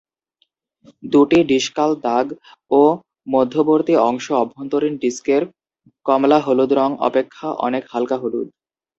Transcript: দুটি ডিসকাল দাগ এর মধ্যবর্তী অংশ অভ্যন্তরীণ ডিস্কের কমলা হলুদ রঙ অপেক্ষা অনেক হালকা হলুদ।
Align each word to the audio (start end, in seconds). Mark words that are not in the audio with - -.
দুটি 1.03 1.39
ডিসকাল 1.49 1.91
দাগ 2.05 2.27
এর 2.71 2.91
মধ্যবর্তী 3.27 3.93
অংশ 4.09 4.25
অভ্যন্তরীণ 4.41 4.93
ডিস্কের 5.03 5.43
কমলা 6.05 6.39
হলুদ 6.45 6.71
রঙ 6.75 6.91
অপেক্ষা 7.07 7.47
অনেক 7.65 7.83
হালকা 7.91 8.17
হলুদ। 8.21 8.47